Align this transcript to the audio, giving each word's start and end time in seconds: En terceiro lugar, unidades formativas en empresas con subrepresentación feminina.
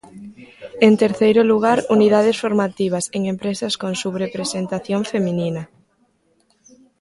En 0.87 0.93
terceiro 1.03 1.41
lugar, 1.51 1.77
unidades 1.95 2.37
formativas 2.43 3.05
en 3.15 3.21
empresas 3.33 3.73
con 3.81 3.91
subrepresentación 4.03 5.01
feminina. 5.11 5.63